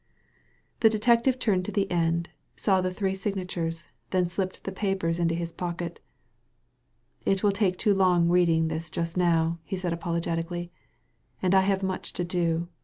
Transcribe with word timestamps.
The 0.79 0.89
detective 0.89 1.37
turned 1.37 1.63
to 1.65 1.71
the 1.71 1.91
end, 1.91 2.29
saw 2.55 2.81
the 2.81 2.91
three 2.91 3.13
signatures, 3.13 3.85
then 4.09 4.27
slipped 4.27 4.63
the 4.63 4.71
papers 4.71 5.19
into 5.19 5.35
his 5.35 5.53
pocket 5.53 5.99
''It 7.23 7.43
will 7.43 7.51
take 7.51 7.77
too 7.77 7.93
long 7.93 8.27
reading 8.27 8.67
this 8.67 8.89
just 8.89 9.15
now," 9.15 9.59
he 9.63 9.75
said 9.77 9.93
apologetically, 9.93 10.71
"and 11.43 11.53
I 11.53 11.61
have 11.61 11.83
much 11.83 12.13
to 12.13 12.23
do. 12.23 12.67